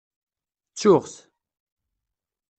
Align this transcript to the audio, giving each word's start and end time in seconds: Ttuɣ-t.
Ttuɣ-t. 0.71 1.15